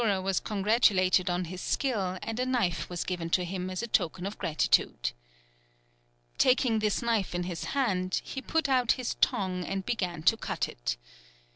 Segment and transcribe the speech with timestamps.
[0.01, 3.83] The conjuror was congratulated on his skill, and a knife was given to him as
[3.83, 5.11] a token of gratitude.
[6.39, 10.67] Taking this knife in his hand, he put out his tongue, and began to cut
[10.67, 10.97] it.